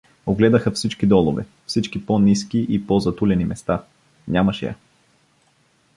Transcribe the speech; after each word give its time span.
Огледаха 0.25 0.71
всички 0.71 1.07
долове, 1.07 1.45
всички 1.65 2.05
по-ниски 2.05 2.65
и 2.69 2.87
по-затулени 2.87 3.45
места— 3.45 3.83
нямаше 4.27 4.65
я. 4.65 4.75